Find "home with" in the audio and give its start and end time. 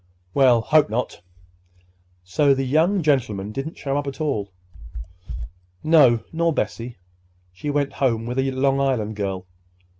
7.93-8.39